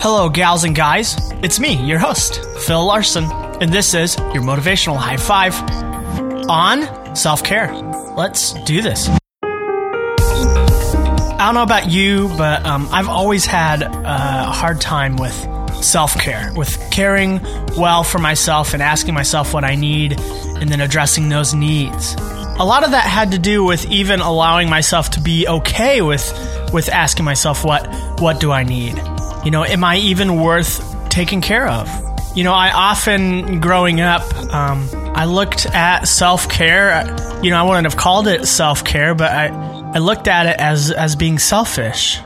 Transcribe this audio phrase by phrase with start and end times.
[0.00, 1.16] Hello, gals and guys.
[1.42, 3.24] It's me, your host, Phil Larson,
[3.60, 5.54] and this is your motivational high five
[6.48, 7.74] on self care.
[8.16, 9.08] Let's do this.
[9.42, 15.34] I don't know about you, but um, I've always had a hard time with
[15.82, 17.40] self care, with caring
[17.76, 22.14] well for myself and asking myself what I need and then addressing those needs.
[22.14, 26.32] A lot of that had to do with even allowing myself to be okay with
[26.72, 27.84] with asking myself what
[28.20, 28.96] what do I need?
[29.44, 31.88] You know, am I even worth taking care of?
[32.36, 37.04] You know, I often growing up, um, I looked at self care.
[37.42, 39.46] You know, I wouldn't have called it self care, but I,
[39.94, 42.18] I looked at it as as being selfish.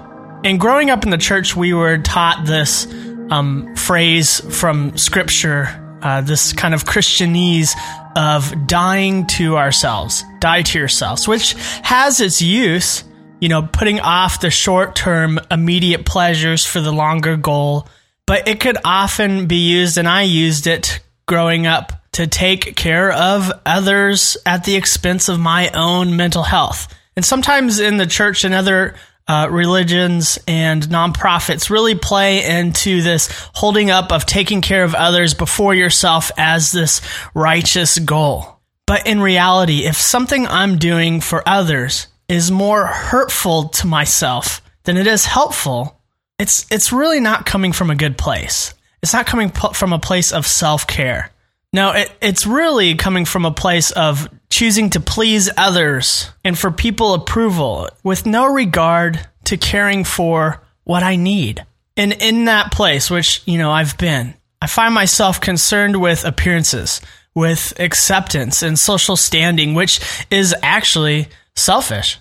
[0.44, 2.86] And growing up in the church, we were taught this
[3.30, 5.68] um, phrase from Scripture,
[6.02, 7.74] uh, this kind of Christianese
[8.16, 13.04] of dying to ourselves, die to yourselves, which has its use
[13.42, 17.88] you know, putting off the short term immediate pleasures for the longer goal.
[18.24, 23.10] But it could often be used, and I used it growing up to take care
[23.10, 26.94] of others at the expense of my own mental health.
[27.16, 28.94] And sometimes in the church and other
[29.26, 35.34] uh, religions and nonprofits really play into this holding up of taking care of others
[35.34, 37.00] before yourself as this
[37.34, 38.60] righteous goal.
[38.86, 44.96] But in reality, if something I'm doing for others is more hurtful to myself than
[44.96, 46.00] it is helpful,
[46.38, 48.74] it's it's really not coming from a good place.
[49.02, 51.30] It's not coming from a place of self care.
[51.72, 56.70] No, it, it's really coming from a place of choosing to please others and for
[56.70, 61.64] people approval with no regard to caring for what I need.
[61.96, 67.00] And in that place, which, you know, I've been, I find myself concerned with appearances,
[67.34, 72.18] with acceptance and social standing, which is actually selfish.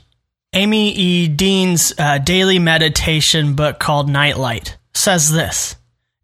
[0.54, 1.28] Amy E.
[1.28, 5.76] Dean's uh, daily meditation book called Nightlight says this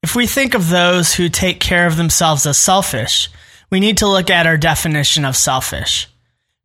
[0.03, 3.29] If we think of those who take care of themselves as selfish,
[3.69, 6.07] we need to look at our definition of selfish.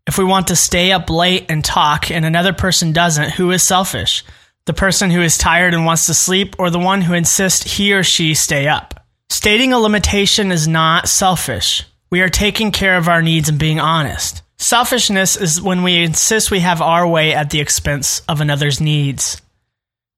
[0.06, 3.62] If we want to stay up late and talk and another person doesn't, who is
[3.62, 4.24] selfish?
[4.64, 7.92] The person who is tired and wants to sleep, or the one who insists he
[7.92, 9.06] or she stay up?
[9.28, 11.84] Stating a limitation is not selfish.
[12.10, 14.42] We are taking care of our needs and being honest.
[14.62, 19.42] Selfishness is when we insist we have our way at the expense of another's needs.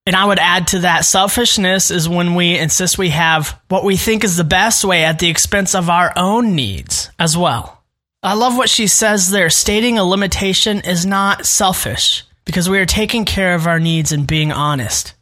[0.04, 3.96] And I would add to that selfishness is when we insist we have what we
[3.96, 7.82] think is the best way at the expense of our own needs as well.
[8.22, 9.48] I love what she says there.
[9.48, 14.26] Stating a limitation is not selfish because we are taking care of our needs and
[14.26, 15.14] being honest.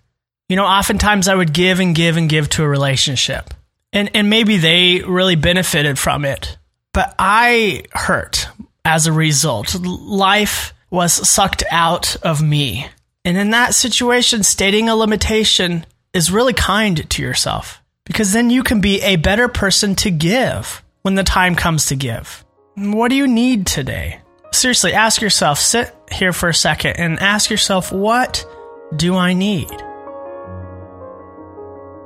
[0.49, 3.55] You know, oftentimes I would give and give and give to a relationship.
[3.93, 6.59] And, and maybe they really benefited from it.
[6.93, 8.49] But I hurt
[8.85, 9.75] as a result.
[9.81, 12.87] Life was sucked out of me.
[13.25, 18.63] And in that situation, stating a limitation is really kind to yourself because then you
[18.63, 22.45] can be a better person to give when the time comes to give.
[22.75, 24.21] What do you need today?
[24.53, 28.45] Seriously, ask yourself, sit here for a second and ask yourself, what
[28.97, 29.71] do I need?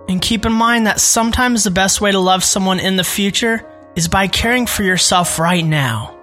[0.09, 3.67] And keep in mind that sometimes the best way to love someone in the future
[3.97, 6.16] is by caring for yourself right now.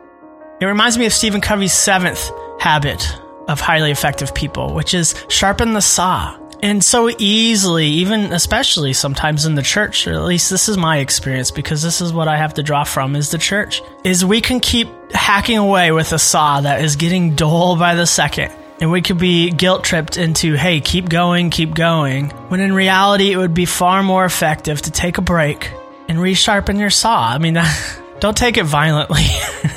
[0.63, 3.19] It reminds me of Stephen Covey's seventh habit
[3.49, 6.37] of highly effective people, which is sharpen the saw.
[6.61, 10.99] And so easily, even especially sometimes in the church, or at least this is my
[10.99, 14.39] experience because this is what I have to draw from is the church, is we
[14.39, 18.53] can keep hacking away with a saw that is getting dull by the second.
[18.79, 22.29] And we could be guilt tripped into, hey, keep going, keep going.
[22.47, 25.73] When in reality, it would be far more effective to take a break
[26.07, 27.27] and resharpen your saw.
[27.27, 27.57] I mean,
[28.21, 29.25] don't take it violently.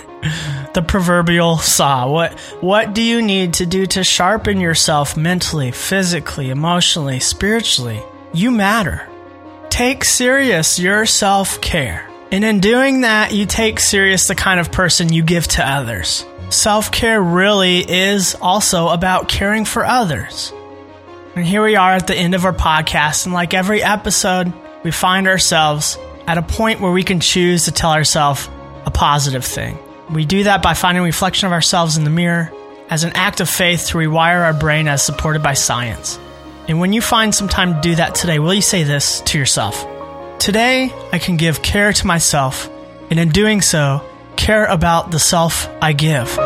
[0.76, 2.06] the proverbial saw.
[2.06, 8.02] What what do you need to do to sharpen yourself mentally, physically, emotionally, spiritually?
[8.34, 9.08] You matter.
[9.70, 12.06] Take serious your self-care.
[12.30, 16.26] And in doing that, you take serious the kind of person you give to others.
[16.50, 20.52] Self-care really is also about caring for others.
[21.34, 24.52] And here we are at the end of our podcast, and like every episode,
[24.82, 25.96] we find ourselves
[26.26, 28.50] at a point where we can choose to tell ourselves
[28.84, 29.78] a positive thing.
[30.10, 32.52] We do that by finding reflection of ourselves in the mirror
[32.88, 36.18] as an act of faith to rewire our brain as supported by science.
[36.68, 39.38] And when you find some time to do that today, will you say this to
[39.38, 39.84] yourself?
[40.38, 42.70] Today, I can give care to myself,
[43.10, 46.38] and in doing so, care about the self I give.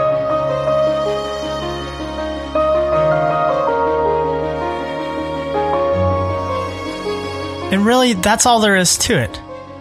[7.73, 9.41] And really, that's all there is to it.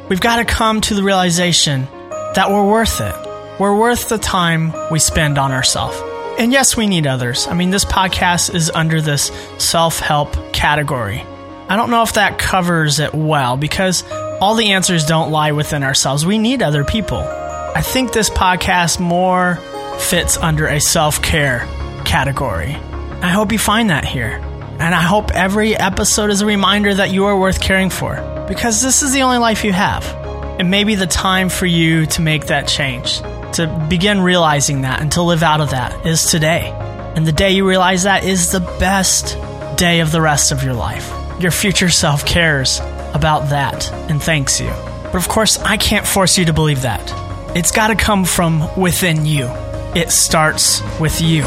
[0.10, 1.88] We've got to come to the realization
[2.36, 3.29] that we're worth it
[3.60, 6.02] we're worth the time we spend on ourselves.
[6.40, 7.48] And yes, we need others.
[7.48, 11.22] I mean, this podcast is under this self help category.
[11.68, 14.04] I don't know if that covers it well because
[14.42, 16.26] all the answers don't lie within ourselves.
[16.26, 17.20] We need other people.
[17.20, 19.58] I think this podcast more
[20.00, 21.68] fits under a self care
[22.06, 22.74] category.
[23.22, 24.42] I hope you find that here.
[24.80, 28.16] And I hope every episode is a reminder that you are worth caring for
[28.48, 30.06] because this is the only life you have.
[30.58, 33.22] And maybe the time for you to make that change,
[33.54, 36.72] to begin realizing that and to live out of that is today.
[37.16, 39.38] And the day you realize that is the best
[39.78, 41.12] day of the rest of your life.
[41.40, 42.80] Your future self cares
[43.14, 44.70] about that and thanks you.
[45.04, 47.02] But of course, I can't force you to believe that.
[47.56, 49.48] It's got to come from within you.
[49.96, 51.44] It starts with you.